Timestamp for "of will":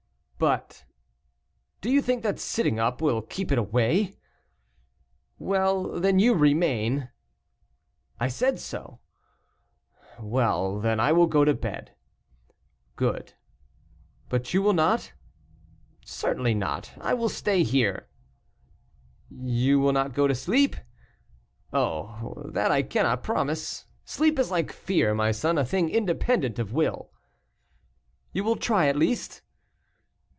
26.57-27.11